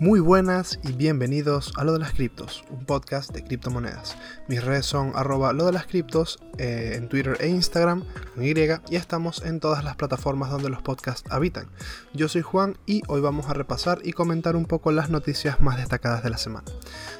[0.00, 4.16] Muy buenas y bienvenidos a Lo de las Criptos, un podcast de criptomonedas.
[4.46, 8.54] Mis redes son arroba lo de las criptos eh, en Twitter e Instagram con Y
[8.90, 11.66] y estamos en todas las plataformas donde los podcasts habitan.
[12.14, 15.78] Yo soy Juan y hoy vamos a repasar y comentar un poco las noticias más
[15.78, 16.70] destacadas de la semana.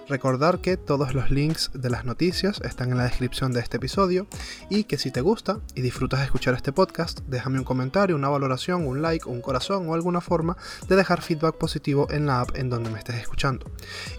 [0.09, 4.27] Recordar que todos los links de las noticias están en la descripción de este episodio
[4.71, 8.31] y que si te gusta y disfrutas de escuchar este podcast, déjame un comentario, una
[8.31, 10.57] valoración, un like, un corazón o alguna forma
[10.89, 13.71] de dejar feedback positivo en la app en donde me estés escuchando.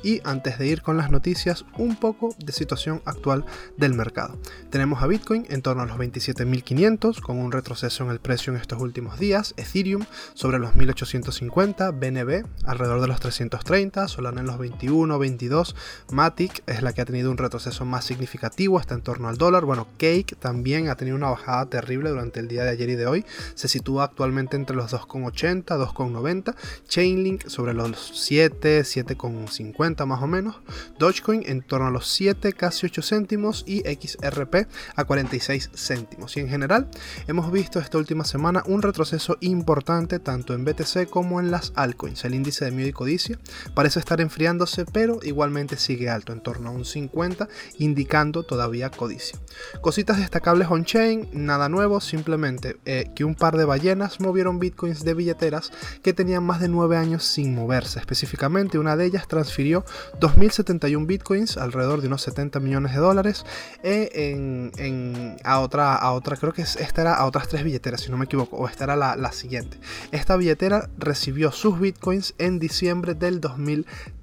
[0.04, 3.46] Y antes de ir con las noticias, un poco de situación actual
[3.76, 4.38] del mercado.
[4.70, 8.60] Tenemos a Bitcoin en torno a los 27.500 con un retroceso en el precio en
[8.60, 14.60] estos últimos días, Ethereum sobre los 1850, BNB alrededor de los 330, Solana en los
[14.60, 15.76] 21, 22,
[16.12, 19.66] Matic es la que ha tenido un retroceso más significativo, está en torno al dólar,
[19.66, 23.08] bueno, Cake también ha tenido una bajada terrible durante el día de ayer y de
[23.08, 26.56] hoy, se sitúa actualmente entre los 2,80, 2,90,
[26.88, 30.56] Chainlink sobre los 7 7,50 más o menos,
[30.98, 33.64] Dogecoin en torno a los 7, casi 8 céntimos.
[33.66, 36.36] Y XRP a 46 céntimos.
[36.38, 36.90] Y en general
[37.28, 42.24] hemos visto esta última semana un retroceso importante tanto en BTC como en las altcoins.
[42.26, 43.40] El índice de miedo y codicia
[43.74, 49.40] parece estar enfriándose, pero igualmente sigue alto, en torno a un 50, indicando todavía codicia.
[49.82, 55.14] Cositas destacables on-chain, nada nuevo, simplemente eh, que un par de ballenas movieron bitcoins de
[55.14, 55.72] billeteras
[56.04, 59.86] que tenían más de 9 años sin moverse, específicamente una de ellas transfirió
[60.20, 63.46] 2.071 bitcoins, alrededor de unos 70 millones de dólares,
[63.84, 68.18] eh, a, otra, a otra, creo que esta era a otras tres billeteras, si no
[68.18, 69.80] me equivoco, o esta era la, la siguiente.
[70.12, 74.19] Esta billetera recibió sus bitcoins en diciembre del 2013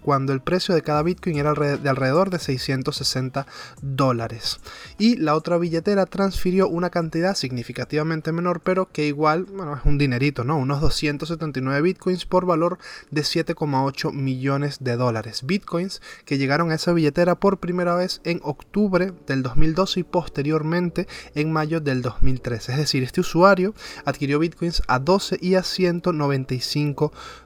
[0.00, 3.46] cuando el precio de cada Bitcoin era de alrededor de 660
[3.80, 4.58] dólares.
[4.98, 9.96] Y la otra billetera transfirió una cantidad significativamente menor, pero que igual, bueno, es un
[9.96, 10.58] dinerito, ¿no?
[10.58, 12.78] Unos 279 Bitcoins por valor
[13.12, 15.42] de 7,8 millones de dólares.
[15.46, 21.06] Bitcoins que llegaron a esa billetera por primera vez en octubre del 2012 y posteriormente
[21.36, 22.72] en mayo del 2013.
[22.72, 23.72] Es decir, este usuario
[24.04, 27.43] adquirió Bitcoins a 12 y a 195 dólares.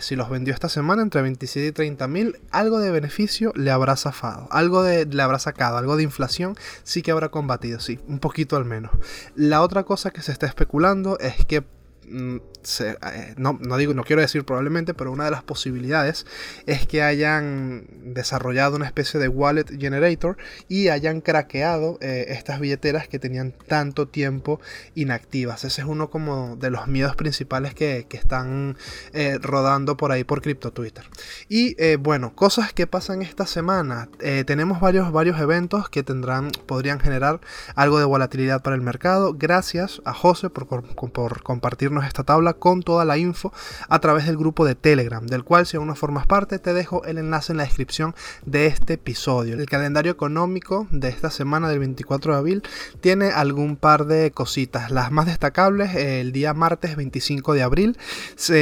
[0.00, 3.96] Si los vendió esta semana entre 27 y 30 mil, algo de beneficio le habrá
[3.96, 8.56] zafado, algo le habrá sacado, algo de inflación sí que habrá combatido, sí, un poquito
[8.56, 8.90] al menos.
[9.34, 11.64] La otra cosa que se está especulando es que
[12.08, 12.36] Mm,
[12.80, 16.26] eh, no, no, digo, no quiero decir probablemente, pero una de las posibilidades
[16.66, 20.36] es que hayan desarrollado una especie de wallet generator
[20.68, 24.60] y hayan craqueado eh, estas billeteras que tenían tanto tiempo
[24.94, 25.64] inactivas.
[25.64, 28.78] Ese es uno como de los miedos principales que, están
[29.12, 31.04] eh, rodando por ahí por Crypto Twitter.
[31.50, 34.08] Y bueno, cosas que pasan esta semana.
[34.46, 37.40] tenemos varios, varios eventos que tendrán, podrían generar
[37.74, 39.34] algo de volatilidad para el mercado.
[39.34, 43.52] Gracias a José por, por compartirnos esta tabla con toda la info
[43.88, 47.04] a través del grupo de Telegram, del cual si aún no formas parte te dejo
[47.04, 48.14] el enlace en la descripción
[48.44, 49.54] de este episodio.
[49.54, 52.62] El calendario económico de esta semana del 24 de abril
[53.00, 54.90] tiene algún par de cositas.
[54.90, 57.98] Las más destacables, el día martes 25 de abril,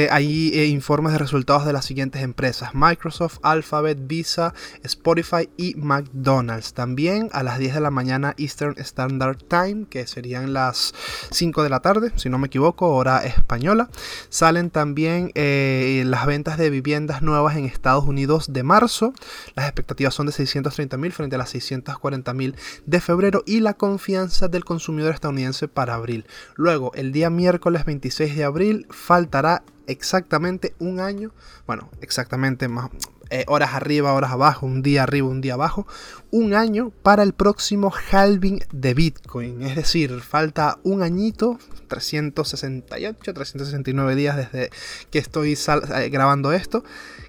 [0.09, 4.53] hay eh, informes de resultados de las siguientes empresas, Microsoft, Alphabet, Visa,
[4.83, 6.73] Spotify y McDonald's.
[6.73, 10.93] También a las 10 de la mañana Eastern Standard Time, que serían las
[11.31, 13.89] 5 de la tarde, si no me equivoco, hora española.
[14.29, 19.13] Salen también eh, las ventas de viviendas nuevas en Estados Unidos de marzo.
[19.55, 22.55] Las expectativas son de 630.000 frente a las 640.000
[22.85, 26.25] de febrero y la confianza del consumidor estadounidense para abril.
[26.55, 31.31] Luego, el día miércoles 26 de abril faltará exactamente un año,
[31.67, 32.89] bueno, exactamente más,
[33.29, 35.87] eh, horas arriba, horas abajo, un día arriba, un día abajo,
[36.31, 39.61] un año para el próximo halving de Bitcoin.
[39.61, 44.69] Es decir, falta un añito, 368, 369 días desde
[45.09, 46.83] que estoy eh, grabando esto.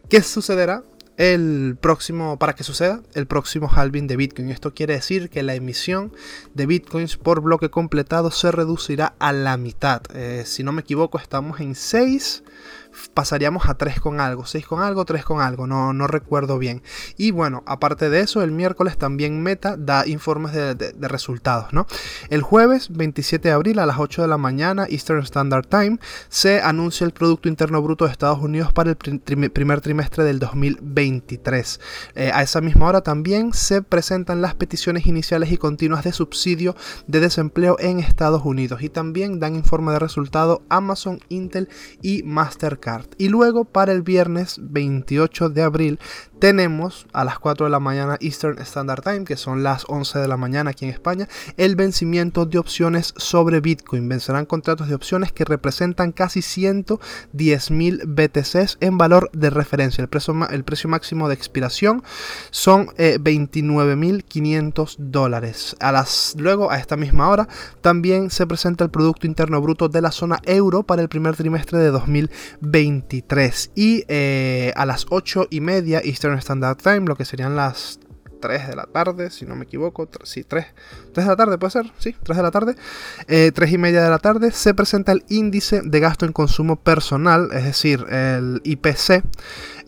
[0.09, 0.83] ¿Qué sucederá?
[1.17, 4.51] el próximo, para que suceda, el próximo halving de Bitcoin.
[4.51, 6.13] Esto quiere decir que la emisión
[6.55, 10.03] de Bitcoins por bloque completado se reducirá a la mitad.
[10.15, 12.43] Eh, si no me equivoco, estamos en 6
[13.15, 16.83] pasaríamos a 3 con algo, 6 con algo, 3 con algo, no, no recuerdo bien.
[17.17, 21.87] Y bueno, aparte de eso, el miércoles también Meta da informes de, resultados, ¿no?
[22.31, 25.99] El jueves 27 de abril a las 8 de la mañana, Eastern Standard Time,
[26.29, 31.81] se anuncia el Producto Interno Bruto de Estados Unidos para el primer trimestre del 2023.
[32.15, 36.77] Eh, a esa misma hora también se presentan las peticiones iniciales y continuas de subsidio
[37.07, 41.69] de desempleo en Estados Unidos y también dan informe de resultado Amazon, Intel
[42.03, 42.86] y Mastercard
[43.19, 45.99] Y luego para el viernes 28 de abril
[46.39, 50.29] tenemos a las 4 de la mañana Eastern Standard Time, que son las 11 de
[50.29, 54.09] la mañana aquí en España, el vencimiento de opciones sobre Bitcoin.
[54.09, 60.03] Vencerán contratos de opciones que representan casi 110 mil BTCs en valor de referencia.
[60.03, 62.05] El precio, máximo de expiración
[62.51, 65.77] son eh, 29.500 dólares.
[66.37, 67.49] Luego, a esta misma hora,
[67.81, 71.79] también se presenta el Producto Interno Bruto de la zona euro para el primer trimestre
[71.79, 71.91] de
[72.77, 73.73] 2023.
[73.75, 77.99] Y eh, a las 8 y media Eastern Standard Time, lo que serían las
[78.41, 80.09] 3 de la tarde, si no me equivoco.
[80.25, 80.67] Sí, 3.
[81.13, 82.77] 3 de la tarde puede ser, sí, 3 de la tarde.
[83.29, 86.77] Eh, 3 y media de la tarde se presenta el índice de gasto en consumo
[86.77, 89.25] personal, es decir, el IPC.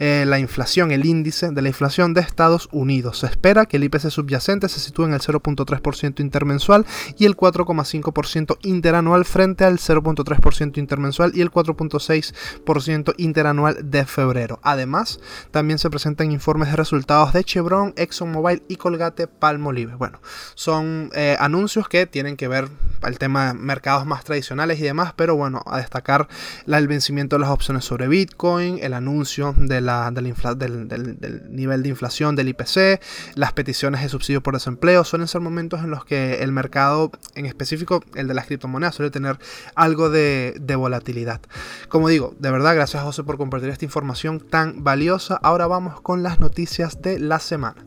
[0.01, 3.19] Eh, la inflación, el índice de la inflación de Estados Unidos.
[3.19, 6.87] Se espera que el IPC subyacente se sitúe en el 0.3% intermensual
[7.19, 14.61] y el 4,5% interanual frente al 0.3% intermensual y el 4.6% interanual de febrero.
[14.63, 15.19] Además,
[15.51, 19.97] también se presentan informes de resultados de Chevron, ExxonMobil y Colgate Palmolive.
[19.97, 20.21] Bueno,
[20.55, 22.69] son eh, anuncios que tienen que ver
[23.03, 26.29] el tema de mercados más tradicionales y demás, pero bueno, a destacar
[26.67, 32.37] la, el vencimiento de las opciones sobre Bitcoin, el anuncio de del, nivel de inflación
[32.37, 33.01] del IPC,
[33.35, 37.47] las peticiones de subsidio por desempleo, suelen ser momentos en los que el mercado, en
[37.47, 39.39] específico el de las criptomonedas, suele tener
[39.75, 41.41] algo de, volatilidad.
[41.89, 45.37] Como digo, de verdad, gracias José por compartir esta información tan valiosa.
[45.43, 47.85] Ahora vamos con las noticias de la semana.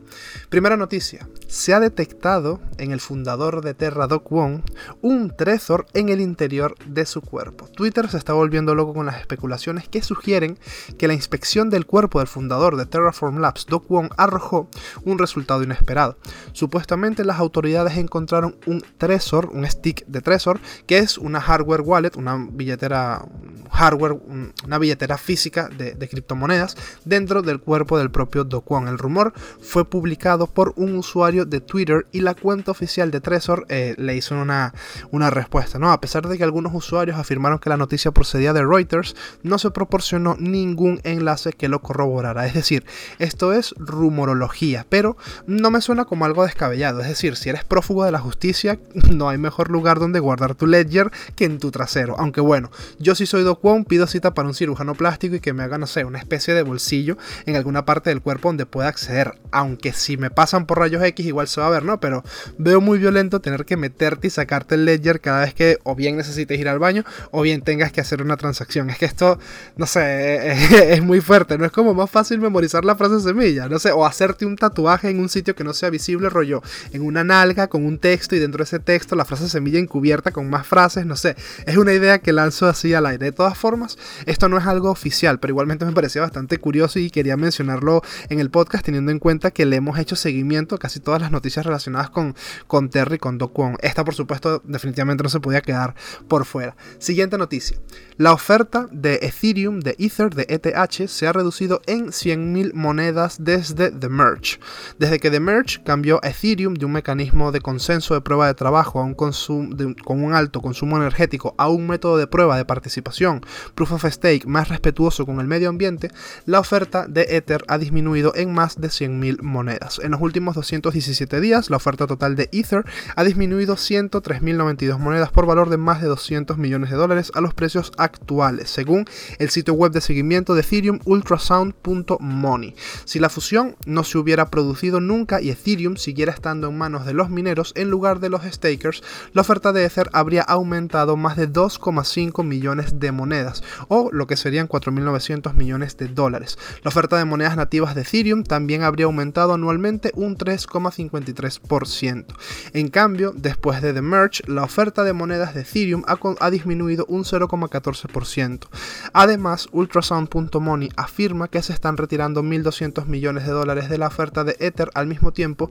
[0.50, 4.62] Primera noticia, se ha detectado en el fundador de Terra, Doc Wong,
[5.00, 7.68] un Trezor en el interior de su cuerpo.
[7.68, 10.58] Twitter se está volviendo loco con las especulaciones que sugieren
[10.98, 14.66] que la inspección del cuerpo del fundador de Terraform Labs, Doc Wong, arrojó
[15.04, 16.16] un resultado inesperado.
[16.52, 22.16] Supuestamente las autoridades encontraron un Trezor, un stick de Trezor, que es una hardware wallet,
[22.16, 23.26] una billetera
[23.70, 24.18] hardware,
[24.64, 28.88] una billetera física de, criptomonedas dentro del cuerpo del propio Do Kwon.
[28.88, 33.66] El rumor fue publicado por un usuario de Twitter y la cuenta oficial de Trezor
[33.68, 34.72] eh, le hizo una,
[35.10, 35.78] una respuesta.
[35.78, 35.92] ¿no?
[35.92, 39.70] A pesar de que algunos usuarios afirmaron que la noticia procedía de Reuters, no se
[39.70, 42.46] proporcionó ningún enlace que lo corroborara.
[42.46, 42.84] Es decir,
[43.18, 47.00] esto es rumorología, pero no me suena como algo descabellado.
[47.00, 48.78] Es decir, si eres prófugo de la justicia,
[49.10, 52.16] no hay mejor lugar donde guardar tu ledger que en tu trasero.
[52.18, 55.52] Aunque bueno, yo sí soy Do Kwon, pido cita para un cirujano plástico y que
[55.52, 58.88] me haga, no sé, una especie de bolsillo en alguna parte del cuerpo donde pueda
[58.88, 59.34] acceder.
[59.50, 62.00] Aunque si me pasan por rayos X igual se va a ver, ¿no?
[62.00, 62.22] Pero
[62.58, 66.16] veo muy violento tener que meterte y sacarte el ledger cada vez que o bien
[66.16, 68.90] necesites ir al baño o bien tengas que hacer una transacción.
[68.90, 69.38] Es que esto,
[69.76, 70.52] no sé,
[70.92, 71.64] es muy fuerte, ¿no?
[71.64, 75.20] Es como más fácil memorizar la frase semilla, no sé, o hacerte un tatuaje en
[75.20, 78.58] un sitio que no sea visible, rollo, en una nalga con un texto y dentro
[78.58, 81.36] de ese texto la frase semilla encubierta con más frases, no sé.
[81.66, 83.26] Es una idea que lanzo así al aire.
[83.26, 87.10] De todas formas, esto no es algo oficial, pero igualmente me parecía bastante curioso y
[87.10, 91.00] quería mencionarlo en el podcast teniendo en cuenta que le hemos hecho seguimiento a casi
[91.00, 92.34] todas las noticias relacionadas con,
[92.66, 93.76] con Terry, con Do Kwon.
[93.80, 95.94] Esta, por supuesto, definitivamente no se podía quedar
[96.28, 96.76] por fuera.
[96.98, 97.78] Siguiente noticia.
[98.16, 103.90] La oferta de Ethereum, de Ether, de ETH, se ha reducido en 100.000 monedas desde
[103.92, 104.58] The Merge.
[104.98, 108.98] Desde que The Merge cambió Ethereum de un mecanismo de consenso de prueba de trabajo
[108.98, 113.42] a un con un alto consumo energético a un método de prueba de participación,
[113.74, 116.10] proof of stake más respetuoso con el medio ambiente,
[116.46, 120.00] la oferta de Ether ha disminuido en más de 100.000 monedas.
[120.02, 122.84] En los últimos 217 días, la oferta total de Ether
[123.14, 127.54] ha disminuido 103.092 monedas por valor de más de 200 millones de dólares a los
[127.54, 129.04] precios actuales, según
[129.38, 130.98] el sitio web de seguimiento de Ethereum
[131.42, 132.74] ultrasound.money.
[133.04, 137.14] Si la fusión no se hubiera producido nunca y Ethereum siguiera estando en manos de
[137.14, 141.48] los mineros en lugar de los stakers, la oferta de Ether habría aumentado más de
[141.48, 146.58] 2,5 millones de monedas, o lo que serían 4.900 millones de dólares.
[146.82, 152.26] La oferta de monedas nativas de Ethereum también habría aumentado anualmente un 3,53%.
[152.72, 157.04] En cambio, después de The Merge, la oferta de monedas de Ethereum ha, ha disminuido
[157.08, 158.68] un 0,14%.
[159.12, 164.56] Además, ultrasound.money afirma que se están retirando 1.200 millones de dólares de la oferta de
[164.60, 165.70] Ether al mismo tiempo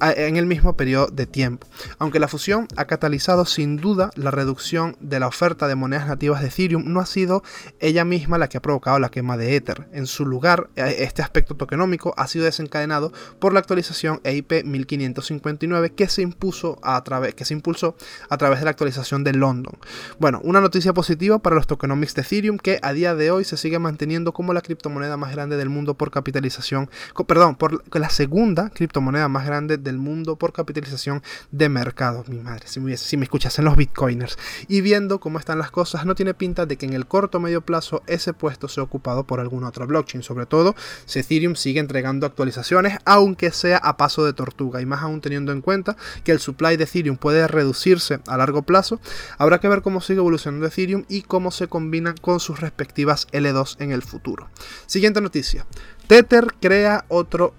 [0.00, 1.66] en el mismo periodo de tiempo.
[1.98, 6.40] Aunque la fusión ha catalizado sin duda la reducción de la oferta de monedas nativas
[6.40, 7.42] de Ethereum, no ha sido
[7.80, 9.88] ella misma la que ha provocado la quema de Ether.
[9.92, 15.90] En su lugar, eh, este aspecto tokenómico ha sido desencadenado por la actualización EIP 1559
[15.90, 17.96] que se, impuso a través, que se impulsó
[18.28, 19.74] a través de la actualización de London.
[20.18, 23.56] Bueno, una noticia positiva para los tokenomics de Ethereum que a día de hoy se
[23.56, 26.90] sigue manteniendo como la criptomoneda más grande del mundo por capitalización,
[27.26, 32.24] perdón, por la segunda criptomoneda más grande del mundo por capitalización de mercado.
[32.28, 34.38] Mi madre, si me, si me escuchasen los bitcoiners.
[34.68, 37.40] Y viendo cómo están las cosas, no tiene pinta de que en el corto o
[37.40, 40.22] medio plazo ese puesto sea ocupado por alguna otra blockchain.
[40.22, 40.74] Sobre todo
[41.06, 44.80] si Ethereum sigue entregando actualizaciones, aunque sea a paso de tortuga.
[44.80, 48.62] Y más aún teniendo en cuenta que el supply de Ethereum puede reducirse a largo
[48.62, 49.00] plazo,
[49.38, 53.76] habrá que ver cómo sigue evolucionando Ethereum y cómo se combinan con sus respectivas L2
[53.80, 54.48] en el futuro.
[54.86, 55.66] Siguiente noticia.
[56.06, 57.54] Tether crea otro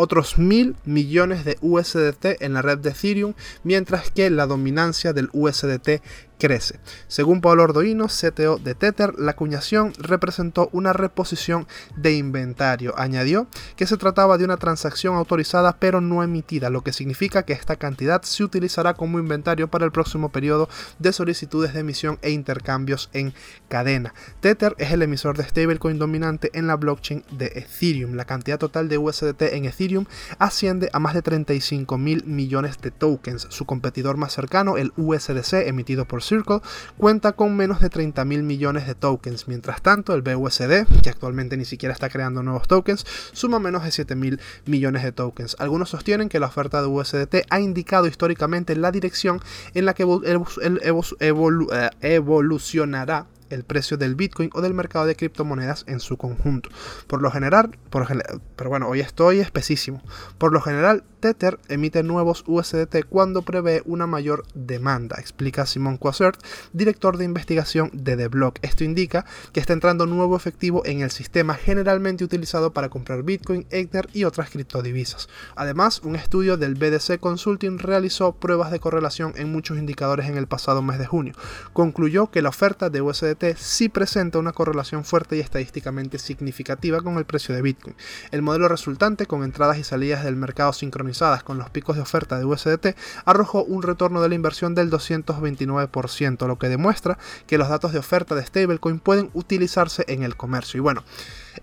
[0.00, 5.28] otros mil millones de USDT en la red de Ethereum, mientras que la dominancia del
[5.32, 6.02] USDT
[6.40, 6.80] crece.
[7.06, 12.94] Según Pablo Ordoino, CTO de Tether, la acuñación representó una reposición de inventario.
[12.96, 17.52] Añadió que se trataba de una transacción autorizada pero no emitida, lo que significa que
[17.52, 20.68] esta cantidad se utilizará como inventario para el próximo periodo
[20.98, 23.34] de solicitudes de emisión e intercambios en
[23.68, 24.14] cadena.
[24.40, 28.14] Tether es el emisor de stablecoin dominante en la blockchain de Ethereum.
[28.14, 30.06] La cantidad total de USDT en Ethereum
[30.38, 33.46] asciende a más de 35 mil millones de tokens.
[33.50, 36.60] Su competidor más cercano, el USDC, emitido por Circle
[36.96, 39.48] cuenta con menos de 30 mil millones de tokens.
[39.48, 43.90] Mientras tanto, el BUSD, que actualmente ni siquiera está creando nuevos tokens, suma menos de
[43.90, 45.56] 7 mil millones de tokens.
[45.58, 49.40] Algunos sostienen que la oferta de USDT ha indicado históricamente la dirección
[49.74, 56.00] en la que eh, evolucionará el precio del Bitcoin o del mercado de criptomonedas en
[56.00, 56.70] su conjunto.
[57.06, 60.02] Por lo general, pero bueno, hoy estoy espesísimo.
[60.38, 66.42] Por lo general, Tether emite nuevos USDT cuando prevé una mayor demanda, explica Simon Quasert,
[66.72, 68.58] director de investigación de The Block.
[68.62, 73.66] Esto indica que está entrando nuevo efectivo en el sistema generalmente utilizado para comprar Bitcoin,
[73.70, 75.28] Ether y otras criptodivisas.
[75.56, 80.46] Además, un estudio del BDC Consulting realizó pruebas de correlación en muchos indicadores en el
[80.46, 81.34] pasado mes de junio.
[81.72, 87.16] Concluyó que la oferta de USDT sí presenta una correlación fuerte y estadísticamente significativa con
[87.18, 87.96] el precio de Bitcoin.
[88.30, 92.38] El modelo resultante, con entradas y salidas del mercado sincronizadas con los picos de oferta
[92.38, 97.68] de USDT, arrojó un retorno de la inversión del 229%, lo que demuestra que los
[97.68, 100.78] datos de oferta de stablecoin pueden utilizarse en el comercio.
[100.78, 101.04] Y bueno,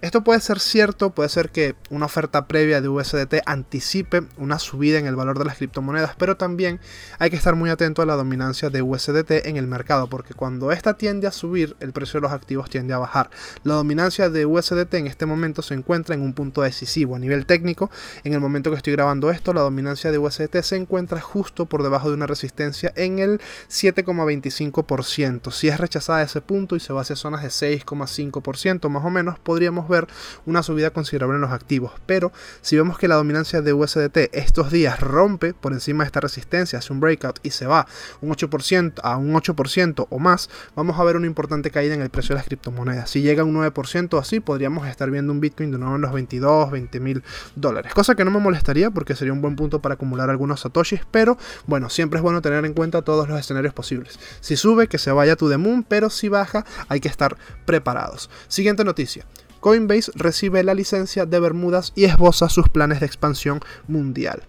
[0.02, 5.00] esto puede ser cierto, puede ser que una oferta previa de USDT anticipe una subida
[5.00, 6.80] en el valor de las criptomonedas, pero también
[7.18, 10.72] hay que estar muy atento a la dominancia de USDT en el mercado, porque cuando
[10.72, 13.32] esta tiende a subir, el precio de los activos tiende a bajar.
[13.64, 17.48] La dominancia de USDT en este momento se encuentra en un punto decisivo a nivel
[17.48, 17.90] técnico.
[18.24, 21.82] En el momento que estoy grabando esto, la dominancia de USDT se encuentra justo por
[21.82, 25.52] debajo de una resistencia en el 7,25%.
[25.52, 29.40] Si es rechazada ese punto y se va hacia zonas de 6,5% más o menos,
[29.40, 30.08] podríamos ver
[30.46, 31.92] una subida considerable en los activos.
[32.06, 36.20] Pero si vemos que la dominancia de USDT estos días rompe por encima de esta
[36.20, 37.88] resistencia, hace un breakout y se va
[38.22, 42.10] un 8% a un 8% o más, vamos a ver una importante caída en el
[42.10, 43.10] precio de las criptomonedas.
[43.10, 46.14] Si llega a un 9% así, podríamos estar viendo un Bitcoin de nuevo en los
[46.14, 47.24] 22, 20 mil
[47.56, 47.94] dólares.
[47.94, 51.38] Cosa que no me molestaría porque sería un buen punto para acumular algunos satoshis, pero
[51.66, 54.20] bueno, siempre es bueno tener en cuenta todos los escenarios posibles.
[54.42, 58.30] Si sube, que se vaya to the pero si baja, hay que estar preparados.
[58.48, 59.26] Siguiente noticia.
[59.60, 64.44] Coinbase recibe la licencia de Bermudas y esboza sus planes de expansión mundial.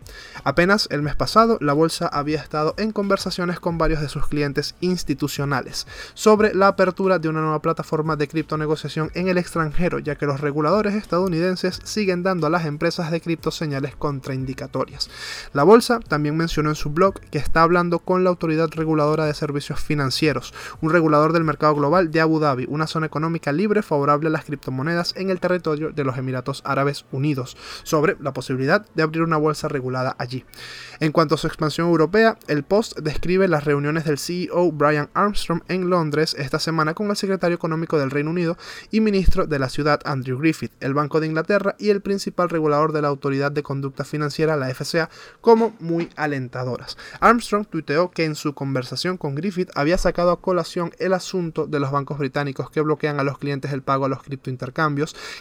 [0.44, 4.74] Apenas el mes pasado, la bolsa había estado en conversaciones con varios de sus clientes
[4.80, 10.26] institucionales sobre la apertura de una nueva plataforma de criptonegociación en el extranjero, ya que
[10.26, 15.10] los reguladores estadounidenses siguen dando a las empresas de cripto señales contraindicatorias.
[15.52, 19.34] La bolsa también mencionó en su blog que está hablando con la Autoridad Reguladora de
[19.34, 24.28] Servicios Financieros, un regulador del mercado global de Abu Dhabi, una zona económica libre favorable
[24.28, 29.02] a las criptomonedas en el territorio de los Emiratos Árabes Unidos, sobre la posibilidad de
[29.02, 30.44] abrir una bolsa regulada allí.
[31.00, 35.62] En cuanto a su expansión europea, el Post describe las reuniones del CEO Brian Armstrong
[35.68, 38.56] en Londres esta semana con el secretario económico del Reino Unido
[38.90, 42.92] y ministro de la ciudad Andrew Griffith, el Banco de Inglaterra y el principal regulador
[42.92, 45.08] de la Autoridad de Conducta Financiera, la FCA,
[45.40, 46.96] como muy alentadoras.
[47.20, 51.80] Armstrong tuiteó que en su conversación con Griffith había sacado a colación el asunto de
[51.80, 54.87] los bancos británicos que bloquean a los clientes el pago a los criptointercambios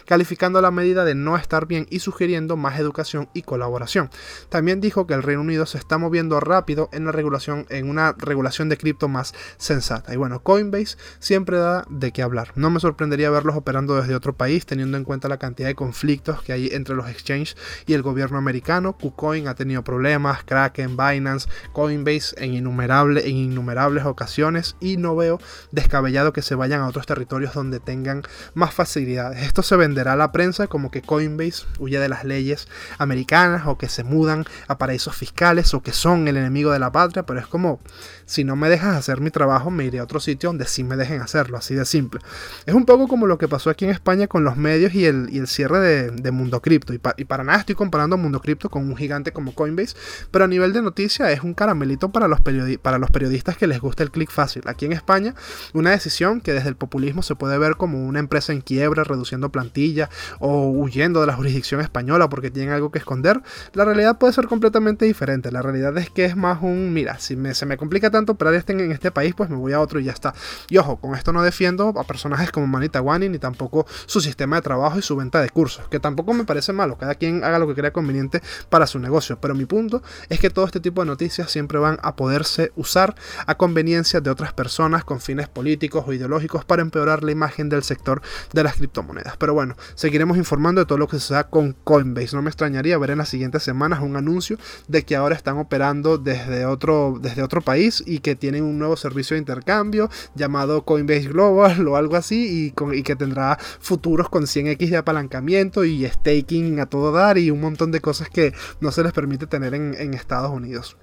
[0.04, 4.10] calificando la medida de no estar bien y sugiriendo más educación y colaboración.
[4.48, 8.14] También dijo que el Reino Unido se está moviendo rápido en la regulación, en una
[8.18, 10.12] regulación de cripto más sensata.
[10.12, 12.52] Y bueno, Coinbase siempre da de qué hablar.
[12.54, 16.42] No me sorprendería verlos operando desde otro país, teniendo en cuenta la cantidad de conflictos
[16.42, 18.96] que hay entre los exchanges y el gobierno americano.
[18.98, 25.40] KuCoin ha tenido problemas, Kraken, Binance, Coinbase en, innumerables en innumerables ocasiones y no veo
[25.70, 28.22] descabellado que se vayan a otros territorios donde tengan
[28.54, 29.37] más facilidades.
[29.38, 32.66] Esto se venderá a la prensa como que Coinbase huye de las leyes
[32.98, 36.90] americanas o que se mudan a paraísos fiscales o que son el enemigo de la
[36.90, 37.80] patria, pero es como
[38.26, 40.96] si no me dejas hacer mi trabajo me iré a otro sitio donde sí me
[40.96, 42.20] dejen hacerlo, así de simple.
[42.66, 45.46] Es un poco como lo que pasó aquí en España con los medios y el,
[45.46, 46.92] cierre de, Mundo Cripto.
[46.92, 49.96] Y, para nada estoy comparando Mundo Cripto con un gigante como Coinbase,
[50.30, 52.40] pero a nivel de noticia es un caramelito para los,
[52.82, 54.62] para los periodistas que les gusta el clic fácil.
[54.66, 55.34] Aquí en España,
[55.72, 59.50] una decisión que desde el populismo se puede ver como una empresa en quiebra, reduciendo
[59.50, 60.08] plantilla
[60.38, 63.42] o huyendo de la jurisdicción española porque tienen algo que esconder,
[63.74, 65.52] la realidad puede ser completamente diferente.
[65.52, 68.80] La realidad es que es más un, mira, si se me complica tanto pero estén
[68.80, 70.34] en este país, pues me voy a otro y ya está.
[70.70, 74.56] Y ojo, con esto no defiendo a personajes como Manita Wani ni tampoco su sistema
[74.56, 77.58] de trabajo y su venta de cursos, que tampoco me parece malo, cada quien haga
[77.58, 81.02] lo que crea conveniente para su negocio, pero mi punto es que todo este tipo
[81.02, 83.14] de noticias siempre van a poderse usar
[83.46, 87.82] a conveniencia de otras personas con fines políticos o ideológicos para empeorar la imagen del
[87.82, 89.17] sector de las criptomonedas.
[89.38, 92.36] Pero bueno, seguiremos informando de todo lo que se da con Coinbase.
[92.36, 94.58] No me extrañaría ver en las siguientes semanas un anuncio
[94.88, 98.96] de que ahora están operando desde otro, desde otro país y que tienen un nuevo
[98.96, 104.90] servicio de intercambio llamado Coinbase Global o algo así y, que tendrá futuros con 100x
[104.90, 109.02] de apalancamiento y staking a todo dar y un montón de cosas que no se
[109.02, 110.96] les permite tener en Estados Unidos.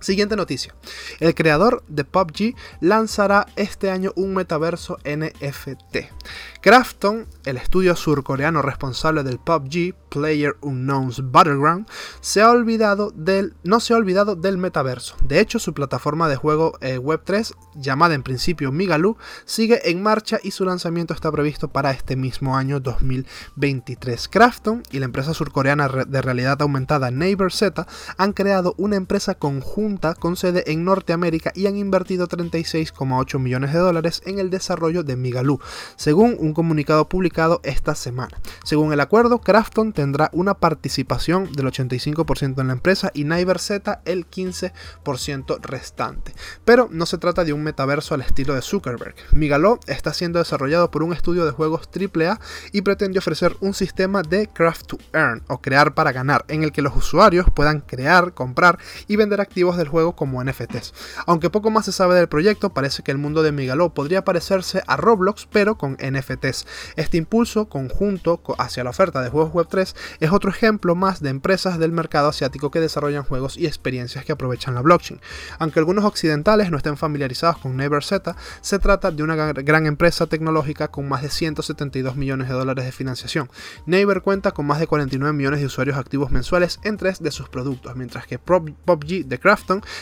[0.00, 0.74] Siguiente noticia.
[1.18, 6.12] El creador de PUBG lanzará este año un metaverso NFT.
[6.60, 11.88] Krafton, el estudio surcoreano responsable del PUBG, Player Unknown's Battleground,
[12.20, 15.16] se ha olvidado del, no se ha olvidado del metaverso.
[15.22, 20.38] De hecho, su plataforma de juego eh, Web3, llamada en principio Migaloo, sigue en marcha
[20.42, 24.28] y su lanzamiento está previsto para este mismo año 2023.
[24.28, 27.86] Krafton y la empresa surcoreana de realidad aumentada Neighbor Z
[28.16, 29.87] han creado una empresa conjunta
[30.18, 35.16] con sede en Norteamérica y han invertido 36,8 millones de dólares en el desarrollo de
[35.16, 35.60] Migaloo,
[35.96, 38.38] según un comunicado publicado esta semana.
[38.64, 44.02] Según el acuerdo, Krafton tendrá una participación del 85% en la empresa y Niver Z
[44.04, 46.34] el 15% restante.
[46.66, 49.14] Pero no se trata de un metaverso al estilo de Zuckerberg.
[49.32, 52.38] Migaló está siendo desarrollado por un estudio de juegos AAA
[52.72, 56.72] y pretende ofrecer un sistema de craft to earn o crear para ganar, en el
[56.72, 60.92] que los usuarios puedan crear, comprar y vender activos del juego como NFTs.
[61.26, 64.82] Aunque poco más se sabe del proyecto, parece que el mundo de Migaló podría parecerse
[64.86, 66.66] a Roblox pero con NFTs
[66.96, 71.78] este impulso conjunto hacia la oferta de juegos Web3 es otro ejemplo más de empresas
[71.78, 75.20] del mercado asiático que desarrollan juegos y experiencias que aprovechan la blockchain.
[75.58, 78.08] Aunque algunos occidentales no estén familiarizados con NeighborZ,
[78.60, 82.92] se trata de una gran empresa tecnológica con más de 172 millones de dólares de
[82.92, 83.50] financiación.
[83.86, 87.48] Neighbor cuenta con más de 49 millones de usuarios activos mensuales en tres de sus
[87.48, 89.38] productos, mientras que PUBG de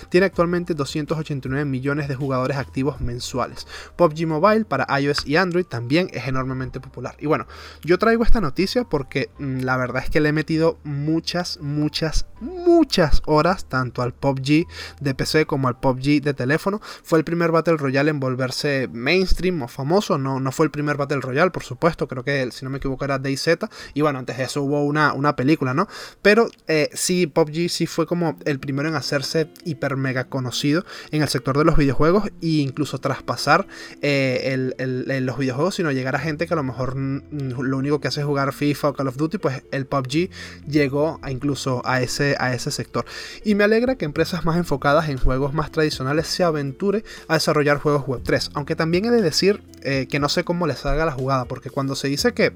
[0.09, 3.67] Tiene actualmente 289 millones de jugadores activos mensuales.
[3.97, 7.17] PUBG Mobile para iOS y Android también es enormemente popular.
[7.19, 7.47] Y bueno,
[7.83, 12.27] yo traigo esta noticia porque mm, la verdad es que le he metido muchas, muchas,
[12.41, 14.67] muchas horas tanto al PUBG
[15.01, 16.81] de PC como al PUBG de teléfono.
[17.03, 20.19] Fue el primer Battle Royale en volverse mainstream o famoso.
[20.19, 22.09] No, no fue el primer Battle Royale, por supuesto.
[22.09, 23.47] Creo que, si no me equivoco, era DayZ.
[23.95, 25.89] Y bueno, antes de eso hubo una, una película, ¿no?
[26.23, 31.23] Pero eh, sí, PUBG sí fue como el primero en hacerse hiper mega conocido en
[31.23, 33.67] el sector de los videojuegos e incluso traspasar
[34.03, 34.75] eh,
[35.23, 38.27] los videojuegos, sino llegar a gente que a lo mejor lo único que hace es
[38.27, 40.31] jugar FIFA o Call of Duty, pues el PUBG
[40.67, 43.05] llegó a incluso a ese, a ese sector.
[43.45, 47.79] Y me alegra que empresas más enfocadas en juegos más tradicionales se aventure a desarrollar
[47.79, 48.51] juegos web 3.
[48.55, 51.71] Aunque también he de decir eh, que no sé cómo les salga la jugada, porque
[51.71, 52.53] cuando se dice que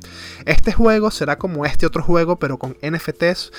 [0.47, 3.53] este juego será como este otro juego, pero con NFTs,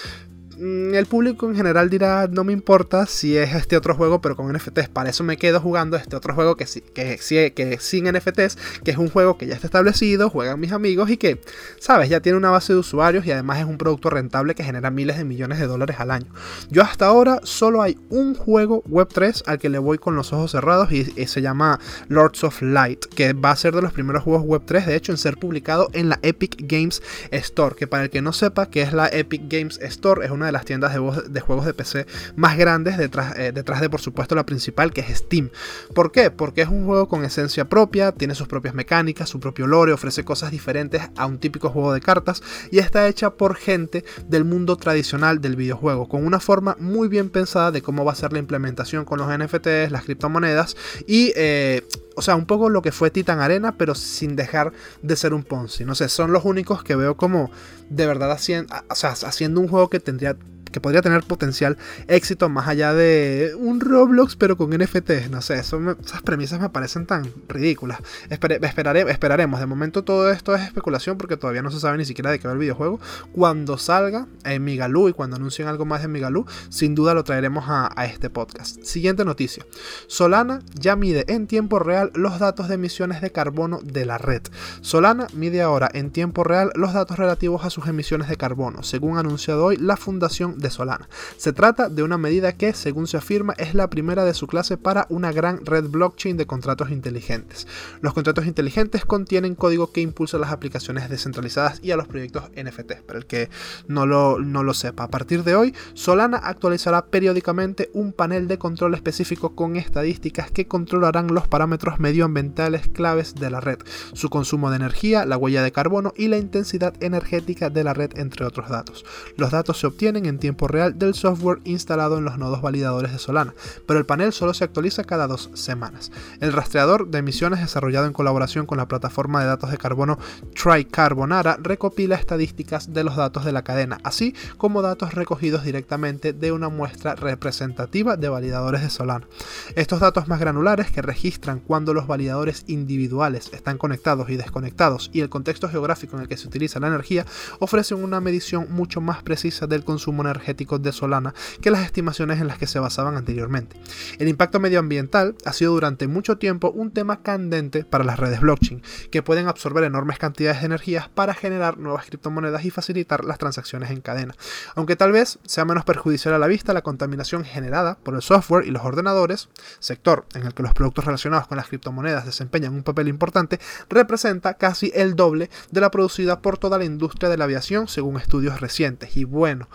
[0.62, 4.52] el público en general dirá, no me importa si es este otro juego, pero con
[4.54, 4.90] NFTs.
[4.90, 7.18] Para eso me quedo jugando este otro juego que, que,
[7.56, 11.18] que, sin NFTs, que es un juego que ya está establecido, juegan mis amigos y
[11.18, 11.42] que,
[11.80, 14.92] sabes, ya tiene una base de usuarios y además es un producto rentable que genera
[14.92, 16.32] miles de millones de dólares al año.
[16.70, 20.52] Yo hasta ahora solo hay un juego Web3 al que le voy con los ojos
[20.52, 24.44] cerrados y, se llama Lords of Light, que va a ser de los primeros juegos
[24.44, 28.22] Web3, de hecho, en ser publicado en la Epic Games Store, que para el que
[28.22, 31.66] no sepa que es la Epic Games Store, es una de las tiendas de, juegos
[31.66, 35.50] de PC más grandes, detrás, eh, detrás de por supuesto la principal que es Steam.
[35.94, 36.32] ¿Por qué?
[36.32, 40.24] Porque es un juego con esencia propia, tiene sus propias mecánicas, su propio lore, ofrece
[40.24, 44.76] cosas diferentes a un típico juego de cartas y está hecha por gente del mundo
[44.76, 48.40] tradicional del videojuego, con una forma muy bien pensada de cómo va a ser la
[48.40, 50.76] implementación con los NFTs, las criptomonedas
[51.08, 51.32] y...
[51.36, 51.84] Eh,
[52.16, 55.44] o sea, un poco lo que fue Titan Arena, pero sin dejar de ser un
[55.44, 55.86] Ponzi.
[55.86, 57.52] No sé, son los únicos que veo como
[57.90, 61.78] de verdad haciendo, o sea, haciendo un juego que tendría at que podría tener potencial
[62.08, 65.30] éxito más allá de un Roblox pero con NFTs.
[65.30, 68.00] No sé, esas premisas me parecen tan ridículas.
[68.30, 69.60] esperaremos.
[69.60, 72.48] De momento todo esto es especulación porque todavía no se sabe ni siquiera de qué
[72.48, 73.00] va el videojuego.
[73.34, 77.66] Cuando salga en Migalú y cuando anuncien algo más de Migalú, sin duda lo traeremos
[77.68, 78.82] a, este podcast.
[78.84, 79.66] Siguiente noticia.
[80.08, 84.42] Solana ya mide en tiempo real los datos de emisiones de carbono de la red.
[84.82, 89.18] Solana mide ahora en tiempo real los datos relativos a sus emisiones de carbono, según
[89.18, 91.10] anunciado hoy la fundación de Solana.
[91.38, 94.78] Se trata de una medida que, según se afirma, es la primera de su clase
[94.78, 97.68] para una gran red blockchain de contratos inteligentes.
[98.02, 103.02] Los contratos inteligentes contienen código que impulsa las aplicaciones descentralizadas y a los proyectos NFT.
[103.06, 103.50] Para el que
[103.88, 108.58] no lo, no lo sepa, a partir de hoy, Solana actualizará periódicamente un panel de
[108.58, 113.80] control específico con estadísticas que controlarán los parámetros medioambientales claves de la red,
[114.14, 118.18] su consumo de energía, la huella de carbono y la intensidad energética de la red,
[118.18, 119.06] entre otros datos.
[119.38, 123.20] Los datos se obtienen en tiempo real del software instalado en los nodos validadores de
[123.20, 123.54] Solana,
[123.88, 126.12] pero el panel solo se actualiza cada dos semanas.
[126.42, 130.20] El rastreador de emisiones desarrollado en colaboración con la plataforma de datos de carbono
[130.54, 136.52] TriCarbonara recopila estadísticas de los datos de la cadena, así como datos recogidos directamente de
[136.52, 139.28] una muestra representativa de validadores de Solana.
[139.76, 145.22] Estos datos más granulares que registran cuando los validadores individuales están conectados y desconectados y
[145.22, 147.26] el contexto geográfico en el que se utiliza la energía
[147.60, 152.48] ofrecen una medición mucho más precisa del consumo energético de Solana que las estimaciones en
[152.48, 153.78] las que se basaban anteriormente.
[154.20, 158.82] El impacto medioambiental ha sido durante mucho tiempo un tema candente para las redes blockchain,
[159.12, 163.92] que pueden absorber enormes cantidades de energías para generar nuevas criptomonedas y facilitar las transacciones
[163.92, 164.36] en cadena.
[164.76, 168.66] Aunque tal vez sea menos perjudicial a la vista la contaminación generada por el software
[168.66, 172.84] y los ordenadores, sector en el que los productos relacionados con las criptomonedas desempeñan un
[172.84, 177.46] papel importante, representa casi el doble de la producida por toda la industria de la
[177.46, 179.18] aviación según estudios recientes.
[179.18, 179.68] Y bueno,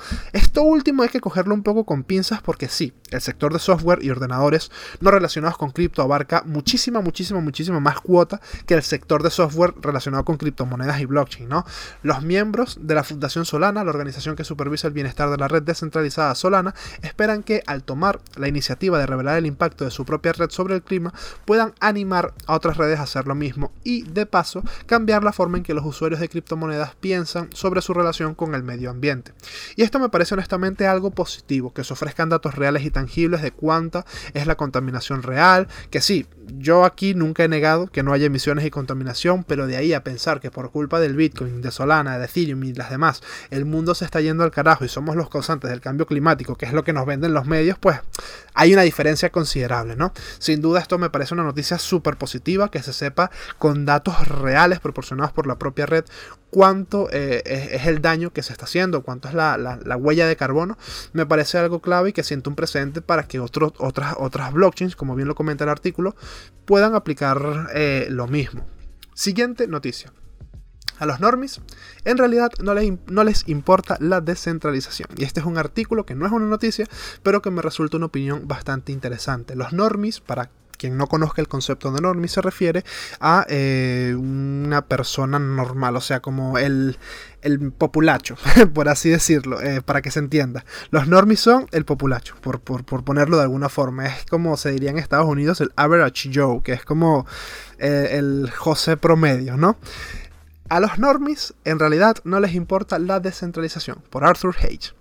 [0.46, 4.04] esto último hay que cogerlo un poco con pinzas porque sí, el sector de software
[4.04, 9.24] y ordenadores no relacionados con cripto abarca muchísima, muchísima, muchísima más cuota que el sector
[9.24, 11.66] de software relacionado con criptomonedas y blockchain, ¿no?
[12.02, 15.64] Los miembros de la Fundación Solana, la organización que supervisa el bienestar de la red
[15.64, 20.32] descentralizada Solana, esperan que al tomar la iniciativa de revelar el impacto de su propia
[20.32, 21.12] red sobre el clima,
[21.44, 25.59] puedan animar a otras redes a hacer lo mismo y, de paso, cambiar la forma
[25.59, 29.35] en que los usuarios de criptomonedas piensan sobre su relación con el medio ambiente.
[29.74, 33.51] Y esto me parece honestamente algo positivo, que se ofrezcan datos reales y tangibles de
[33.51, 36.27] cuánta es la contaminación real, que sí,
[36.59, 40.05] yo aquí nunca he negado que no haya emisiones y contaminación, pero de ahí a
[40.05, 43.94] pensar que por culpa del Bitcoin, de Solana, de Ethereum y las demás, el mundo
[43.94, 46.85] se está yendo al carajo y somos los causantes del cambio climático, que es lo
[46.85, 48.01] que nos venden los medios, pues
[48.57, 50.12] hay una diferencia considerable, ¿no?
[50.38, 54.81] Sin duda esto me parece una noticia súper positiva, que se sepa con datos reales
[54.81, 56.05] proporcionados por la propia red
[56.51, 60.79] cuánto eh, es, el daño que se está haciendo, cuánto es la, huella de carbono,
[61.12, 64.97] me parece algo clave y que siento un precedente para que otros, otras, otras blockchains,
[64.97, 66.16] como bien lo comenta el artículo,
[66.64, 68.66] puedan aplicar eh, lo mismo.
[69.14, 70.12] Siguiente noticia.
[70.98, 71.61] A los normis,
[72.04, 75.09] en realidad no les, no les, importa la descentralización.
[75.16, 76.87] Y este es un artículo que no es una noticia,
[77.22, 79.56] pero que me resulta una opinión bastante interesante.
[79.56, 82.85] Los normis, para quien no conozca el concepto de normie se refiere
[83.20, 86.98] a eh, una persona normal, o sea, como el,
[87.42, 88.37] el populacho,
[88.74, 90.64] por así decirlo, eh, para que se entienda.
[90.90, 94.06] Los normies son el populacho, por, por, ponerlo de alguna forma.
[94.06, 97.26] Es como se diría en Estados Unidos el average Joe, que es como
[97.78, 99.78] eh, el José promedio, ¿no?
[100.68, 104.94] A los normies en realidad no les importa la descentralización, por Arthur Hage.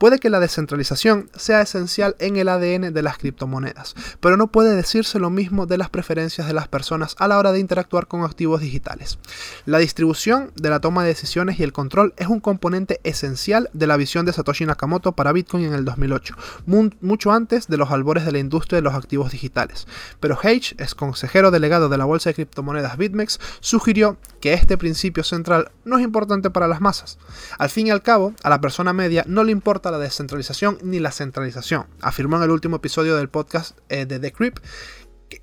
[0.00, 4.74] Puede que la descentralización sea esencial en el ADN de las criptomonedas, pero no puede
[4.74, 8.24] decirse lo mismo de las preferencias de las personas a la hora de interactuar con
[8.24, 9.18] activos digitales.
[9.66, 13.86] La distribución de la toma de decisiones y el control es un componente esencial de
[13.86, 16.34] la visión de Satoshi Nakamoto para Bitcoin en el 2008,
[17.02, 19.86] mucho antes de los albores de la industria de los activos digitales.
[20.18, 25.24] Pero Hage, ex consejero delegado de la bolsa de criptomonedas BitMEX, sugirió que este principio
[25.24, 27.18] central no es importante para las masas.
[27.58, 30.98] Al fin y al cabo, a la persona media no le importa la descentralización ni
[31.00, 34.64] la centralización, afirmó en el último episodio del podcast eh, de The Crypt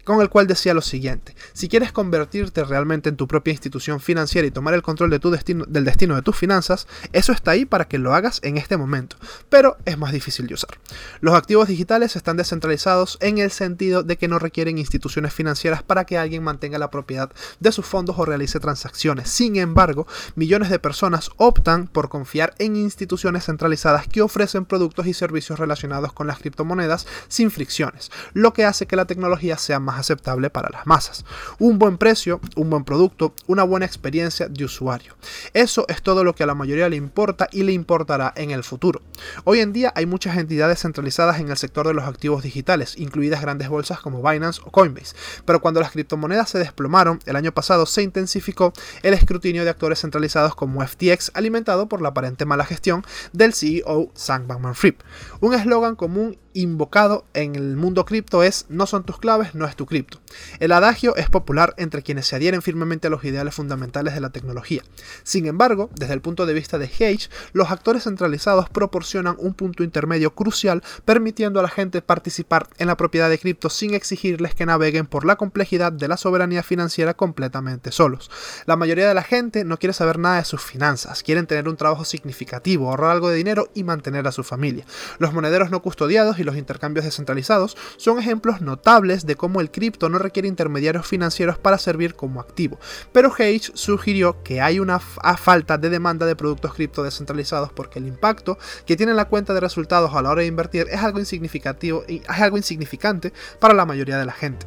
[0.03, 4.47] con el cual decía lo siguiente, si quieres convertirte realmente en tu propia institución financiera
[4.47, 7.65] y tomar el control de tu destino, del destino de tus finanzas, eso está ahí
[7.65, 9.17] para que lo hagas en este momento,
[9.49, 10.77] pero es más difícil de usar.
[11.21, 16.05] Los activos digitales están descentralizados en el sentido de que no requieren instituciones financieras para
[16.05, 19.29] que alguien mantenga la propiedad de sus fondos o realice transacciones.
[19.29, 25.13] Sin embargo, millones de personas optan por confiar en instituciones centralizadas que ofrecen productos y
[25.13, 29.99] servicios relacionados con las criptomonedas sin fricciones, lo que hace que la tecnología sea más
[29.99, 31.25] aceptable para las masas.
[31.59, 35.15] Un buen precio, un buen producto, una buena experiencia de usuario.
[35.53, 38.63] Eso es todo lo que a la mayoría le importa y le importará en el
[38.63, 39.01] futuro.
[39.43, 43.41] Hoy en día hay muchas entidades centralizadas en el sector de los activos digitales, incluidas
[43.41, 47.85] grandes bolsas como Binance o Coinbase, pero cuando las criptomonedas se desplomaron el año pasado
[47.85, 53.03] se intensificó el escrutinio de actores centralizados como FTX alimentado por la aparente mala gestión
[53.33, 54.95] del CEO Sam Bankman-Fried.
[55.39, 59.75] Un eslogan común invocado en el mundo cripto es no son tus claves, no es
[59.75, 60.19] tu cripto.
[60.59, 64.31] El adagio es popular entre quienes se adhieren firmemente a los ideales fundamentales de la
[64.31, 64.81] tecnología.
[65.23, 69.83] Sin embargo, desde el punto de vista de Hage, los actores centralizados proporcionan un punto
[69.83, 74.65] intermedio crucial permitiendo a la gente participar en la propiedad de cripto sin exigirles que
[74.65, 78.31] naveguen por la complejidad de la soberanía financiera completamente solos.
[78.65, 81.77] La mayoría de la gente no quiere saber nada de sus finanzas, quieren tener un
[81.77, 84.85] trabajo significativo, ahorrar algo de dinero y mantener a su familia.
[85.19, 90.09] Los monederos no custodiados y los intercambios descentralizados son ejemplos notables de cómo el cripto
[90.09, 92.79] no requiere intermediarios financieros para servir como activo.
[93.11, 98.07] Pero Hage sugirió que hay una falta de demanda de productos cripto descentralizados porque el
[98.07, 102.03] impacto que tiene la cuenta de resultados a la hora de invertir es algo insignificativo
[102.07, 104.65] y es algo insignificante para la mayoría de la gente.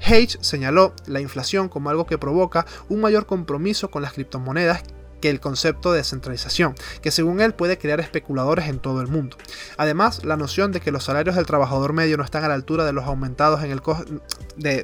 [0.00, 4.84] Hage señaló la inflación como algo que provoca un mayor compromiso con las criptomonedas
[5.22, 9.38] que el concepto de descentralización, que según él puede crear especuladores en todo el mundo.
[9.78, 12.84] Además, la noción de que los salarios del trabajador medio no están a la altura
[12.84, 13.80] de los aumentados en el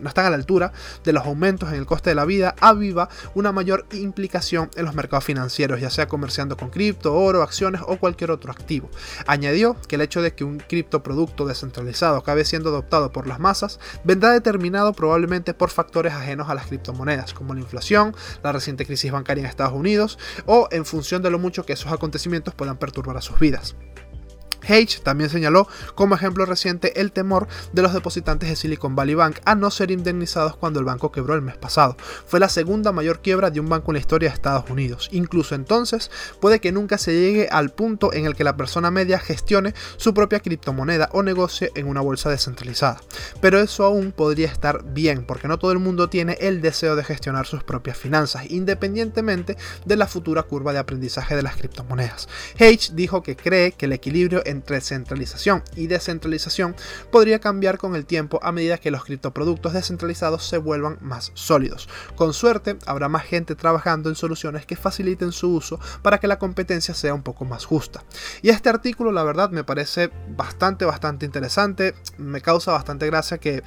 [0.01, 0.73] no están a la altura
[1.05, 4.95] de los aumentos en el coste de la vida aviva una mayor implicación en los
[4.95, 8.89] mercados financieros, ya sea comerciando con cripto, oro, acciones o cualquier otro activo.
[9.27, 13.81] Añadió que el hecho de que un criptoproducto descentralizado acabe siendo adoptado por las masas
[14.05, 19.11] vendrá determinado probablemente por factores ajenos a las criptomonedas, como la inflación, la reciente crisis
[19.11, 23.17] bancaria en Estados Unidos, o en función de lo mucho que esos acontecimientos puedan perturbar
[23.17, 23.77] a sus vidas.
[24.69, 29.39] Hage también señaló como ejemplo reciente el temor de los depositantes de Silicon Valley Bank
[29.45, 31.97] a no ser indemnizados cuando el banco quebró el mes pasado.
[32.27, 35.09] Fue la segunda mayor quiebra de un banco en la historia de Estados Unidos.
[35.13, 39.19] Incluso entonces puede que nunca se llegue al punto en el que la persona media
[39.19, 43.01] gestione su propia criptomoneda o negocie en una bolsa descentralizada.
[43.41, 47.05] Pero eso aún podría estar bien porque no todo el mundo tiene el deseo de
[47.05, 52.29] gestionar sus propias finanzas, independientemente de la futura curva de aprendizaje de las criptomonedas.
[52.55, 56.75] Hage dijo que cree que el equilibrio en entre centralización y descentralización
[57.11, 61.89] podría cambiar con el tiempo a medida que los criptoproductos descentralizados se vuelvan más sólidos.
[62.17, 66.39] Con suerte, habrá más gente trabajando en soluciones que faciliten su uso para que la
[66.39, 68.05] competencia sea un poco más justa.
[68.43, 71.95] Y este artículo, la verdad, me parece bastante, bastante interesante.
[72.19, 73.63] Me causa bastante gracia que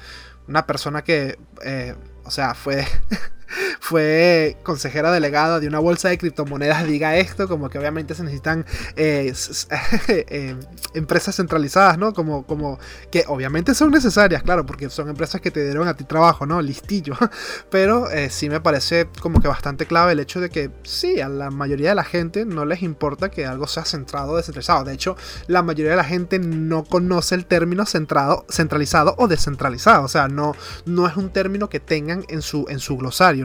[0.48, 2.86] una persona que, eh, o sea, fue
[3.80, 8.64] fue consejera delegada de una bolsa de criptomonedas diga esto, como que obviamente se necesitan
[8.96, 9.32] eh,
[10.08, 10.56] eh,
[10.94, 12.12] empresas centralizadas, ¿no?
[12.12, 12.78] Como, como
[13.10, 16.60] que obviamente son necesarias, claro, porque son empresas que te dieron a ti trabajo, ¿no?
[16.60, 17.14] Listillo.
[17.70, 21.28] Pero eh, sí me parece como que bastante clave el hecho de que sí, a
[21.28, 24.84] la mayoría de la gente no les importa que algo sea centrado o descentralizado.
[24.84, 30.04] De hecho, la mayoría de la gente no conoce el término centrado, centralizado o descentralizado.
[30.04, 30.54] O sea, no,
[30.86, 33.41] no es un término que tengan en su, en su glosario,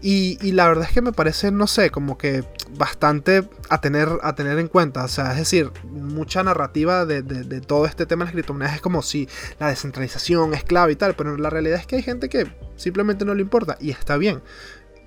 [0.00, 4.34] Y, la verdad es que me parece, no sé, como que bastante a tener, a
[4.34, 5.04] tener en cuenta.
[5.04, 7.22] O sea, es decir, mucha narrativa de,
[7.60, 11.14] todo este tema de las criptomonedas es como si la descentralización es clave y tal,
[11.14, 14.40] pero la realidad es que hay gente que simplemente no le importa y está bien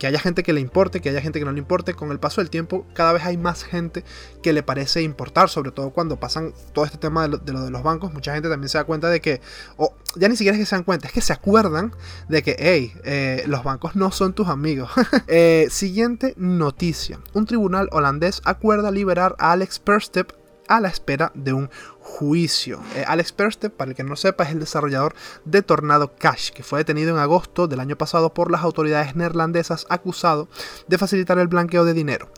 [0.02, 2.20] que haya gente que le importe, que haya gente que no le importe, con el
[2.20, 4.04] paso del tiempo cada vez hay más gente
[4.42, 7.84] que le parece importar, sobre todo cuando pasan todo este tema de lo de, los
[7.84, 9.42] bancos, mucha gente también se da cuenta de que,
[9.78, 11.96] o ya ni siquiera es que se dan cuenta, es que se acuerdan
[12.30, 14.90] de que, hey, eh, los bancos no son tus amigos.
[15.28, 20.32] Eh, siguiente noticia, un tribunal holandés acuerda liberar a Alex Perstep
[20.68, 21.70] a la espera de un
[22.02, 22.82] juicio.
[22.96, 26.64] Eh, Alex Perstep, para el que no sepa, es el desarrollador de Tornado Cash, que
[26.64, 30.50] fue detenido en agosto del año pasado por las autoridades neerlandesas acusado
[30.88, 32.30] de facilitar el blanqueo de dinero.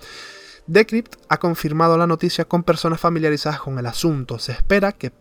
[0.67, 4.39] Decrypt ha confirmado la noticia con personas familiarizadas con el asunto.
[4.39, 5.12] Se espera que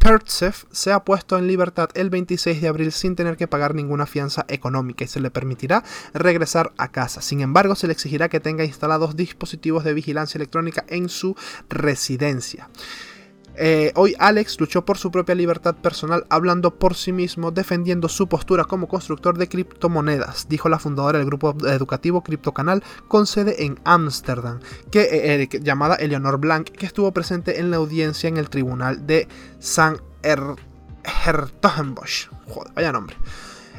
[0.00, 4.46] Pertsev sea puesto en libertad el 26 de abril sin tener que pagar ninguna fianza
[4.48, 7.20] económica y se le permitirá regresar a casa.
[7.20, 11.36] Sin embargo, se le exigirá que tenga instalados dispositivos de vigilancia electrónica en su
[11.68, 12.70] residencia.
[13.62, 18.26] Eh, hoy Alex luchó por su propia libertad personal hablando por sí mismo, defendiendo su
[18.26, 23.78] postura como constructor de criptomonedas, dijo la fundadora del grupo educativo CryptoCanal con sede en
[23.84, 24.60] Ámsterdam,
[24.92, 29.28] eh, eh, llamada Eleanor Blank, que estuvo presente en la audiencia en el tribunal de
[29.58, 32.30] San Hertogenbosch.
[32.46, 33.14] Joder, vaya nombre.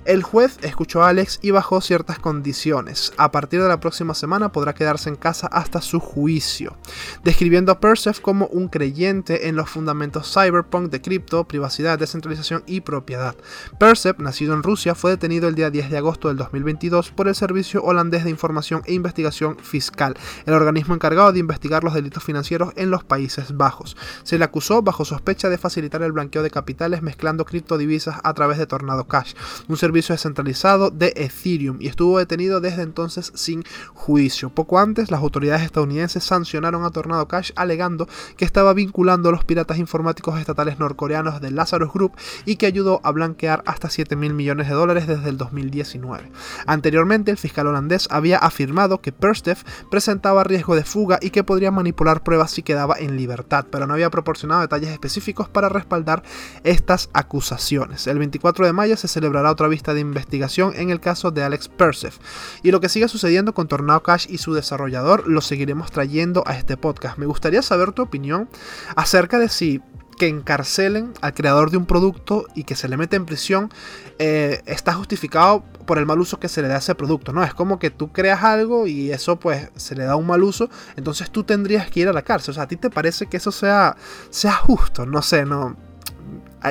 [0.04, 3.14] El juez escuchó a Alex y bajó ciertas condiciones.
[3.18, 6.76] A partir de la próxima semana podrá quedarse en casa hasta su juicio,
[7.24, 12.82] describiendo a Persef como un creyente en los fundamentos cyberpunk de cripto, privacidad, descentralización y
[12.82, 13.36] propiedad.
[13.78, 17.36] Persef, nacido en Rusia, fue detenido el día 10 de agosto del 2022 por el
[17.36, 20.16] Servicio Holandés de Información e Investigación Fiscal,
[20.48, 23.96] el organismo encargado de investigar los delitos financieros en los Países Bajos.
[24.24, 28.58] Se le acusó bajo sospecha de facilitar el blanqueo de capitales mezclando criptodivisas a través
[28.58, 29.36] de Tornado Cash,
[29.68, 34.50] un servicio descentralizado de Ethereum, y estuvo detenido desde entonces sin juicio.
[34.50, 39.44] Poco antes, las autoridades estadounidenses sancionaron a Tornado Cash alegando que estaba vinculando a los
[39.44, 42.14] piratas informáticos estatales norcoreanos de Lazarus Group
[42.46, 46.32] y que ayudó a blanquear hasta 7 mil millones de dólares desde el 2019.
[46.66, 51.72] Anteriormente, el fiscal holandés había afirmado que Perstef presentaba riesgo de fuga y que podría
[51.72, 56.24] manipular pruebas si quedaba en libertad, pero no había proporcionado detalles específicos para respaldar
[56.64, 58.08] estas acusaciones.
[58.08, 61.68] El 24 de mayo se celebrará otra vista de investigación en el caso de Alex
[61.68, 62.18] Persef.
[62.64, 66.58] Y lo que siga sucediendo con Tornado Cash y su desarrollador lo seguiremos trayendo a
[66.58, 67.18] este podcast.
[67.18, 68.50] Me gustaría saber tu opinión
[68.96, 69.82] acerca de si
[70.22, 73.72] que encarcelen al creador de un producto y que se le mete en prisión
[74.20, 77.44] eh, está justificado por el mal uso que se le da a ese producto, ¿no?
[77.44, 80.70] Es como que tú creas algo y eso pues se le da un mal uso,
[80.96, 82.52] entonces tú tendrías que ir a la cárcel.
[82.52, 83.98] O sea, ¿a ti te parece que eso sea,
[84.30, 85.08] sea justo?
[85.08, 85.76] No sé, no...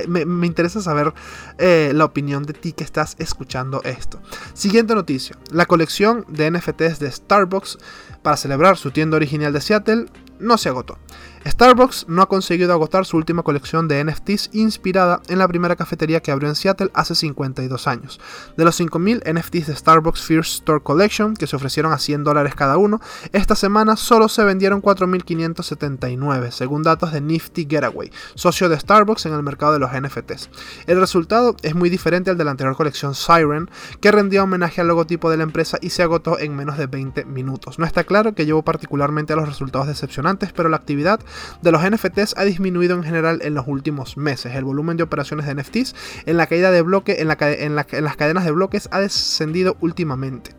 [0.09, 1.13] Me, interesa saber
[1.59, 4.21] eh, la opinión de ti que estás escuchando esto.
[4.55, 5.37] Siguiente noticia.
[5.51, 7.79] La colección de NFTs de Starbucks
[8.23, 10.07] para celebrar su tienda original de Seattle
[10.39, 10.99] no se agotó.
[11.47, 16.21] Starbucks no ha conseguido agotar su última colección de NFTs inspirada en la primera cafetería
[16.21, 18.21] que abrió en Seattle hace 52 años.
[18.57, 22.55] De los 5.000 NFTs de Starbucks First Store Collection, que se ofrecieron a 100 dólares
[22.55, 23.01] cada uno,
[23.33, 29.33] esta semana solo se vendieron 4.579, según datos de Nifty Getaway, socio de Starbucks en
[29.33, 30.51] el mercado de los NFTs.
[30.87, 34.89] El resultado es muy diferente al de la anterior colección Siren, que rendía homenaje al
[34.89, 37.79] logotipo de la empresa y se agotó en menos de 20 minutos.
[37.79, 41.21] No está claro que llevó particularmente a los resultados decepcionantes, pero la actividad
[41.63, 44.55] de los NFTs ha disminuido en general en los últimos meses.
[44.55, 45.95] El volumen de operaciones de NFTs
[46.27, 50.53] en la caída de bloque en, las cadenas de bloques ha descendido últimamente.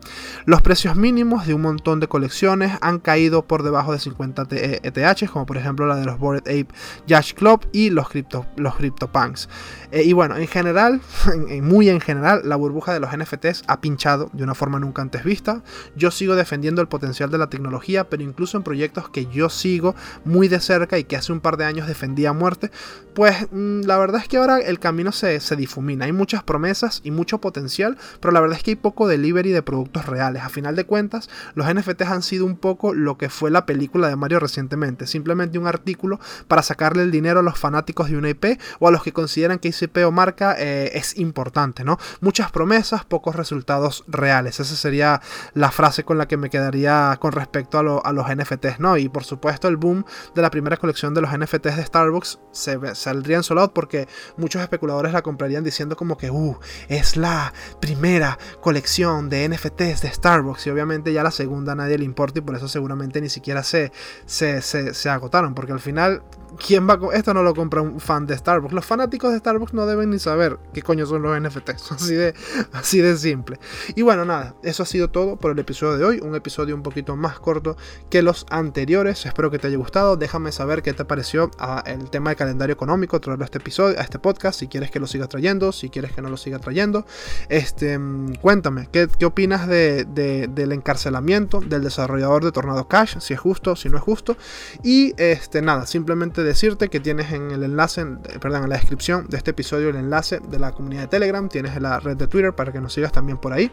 [0.44, 5.22] Los precios mínimos de un montón de colecciones han caído por debajo de 50 ETH,
[5.22, 6.68] e como por ejemplo la de los Bored Ape
[7.06, 9.48] Yacht Club y los, Crypto, los CryptoPunks.
[9.90, 11.00] Eh, y bueno, en general,
[11.62, 15.24] muy en general, la burbuja de los NFTs ha pinchado de una forma nunca antes
[15.24, 15.62] vista.
[15.96, 19.94] Yo sigo defendiendo el potencial de la tecnología, pero incluso en proyectos que yo sigo
[20.24, 22.70] muy de cerca y que hace un par de años defendía a muerte,
[23.14, 26.06] pues mm, la verdad es que ahora el camino se, se difumina.
[26.06, 29.62] Hay muchas promesas y mucho potencial, pero la verdad es que hay poco delivery de
[29.62, 30.42] productos reales.
[30.42, 34.08] A final de cuentas, los NFTs han sido un poco lo que fue la película
[34.08, 38.30] de Mario recientemente, simplemente un artículo para sacarle el dinero a los fanáticos de una
[38.30, 41.98] IP o a los que consideran que ese IP o marca eh, es importante, ¿no?
[42.20, 44.60] Muchas promesas, pocos resultados reales.
[44.60, 45.20] Esa sería
[45.54, 48.96] la frase con la que me quedaría con respecto a, a los NFTs, ¿no?
[48.96, 52.94] Y por supuesto el boom de la primera colección de los NFTs de Starbucks se
[52.94, 56.56] saldría en solo porque muchos especuladores la comprarían diciendo como que, uh,
[56.88, 62.04] es la primera colección de NFTs de Starbucks y obviamente ya la segunda nadie le
[62.04, 63.90] importa y por eso seguramente ni siquiera se,
[64.26, 66.22] se agotaron porque al final
[66.58, 68.72] ¿quién va a esto no lo compra un fan de Starbucks?
[68.72, 72.34] Los fanáticos de Starbucks no deben ni saber qué coño son los NFTs, así de,
[72.72, 73.58] así de simple.
[73.94, 76.82] Y bueno, nada, eso ha sido todo por el episodio de hoy, un episodio un
[76.82, 77.76] poquito más corto
[78.10, 79.24] que los anteriores.
[79.26, 82.72] Espero que te haya gustado, déjame saber qué te pareció ah, el tema de calendario
[82.72, 85.90] económico, traerlo a este episodio, a este podcast, si quieres que lo siga trayendo, si
[85.90, 87.06] quieres que no lo siga trayendo.
[87.48, 93.18] Este, mm, cuéntame, ¿qué, qué opinas de, del encarcelamiento del desarrollador de Tornado Cash?
[93.18, 94.36] Si es justo, si no es justo.
[94.82, 98.04] Y este, nada, simplemente decirte que tienes en el enlace,
[98.40, 101.80] perdón, en la descripción de este episodio el enlace de la comunidad de Telegram, tienes
[101.80, 103.70] la red de Twitter para que nos sigas también por ahí.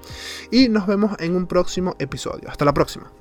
[0.52, 2.50] Y nos vemos en un próximo episodio.
[2.50, 3.12] Hasta la próxima.